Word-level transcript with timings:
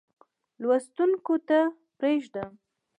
لوستونکو 0.61 1.35
ته 1.47 1.59
پرېږدم. 1.99 2.51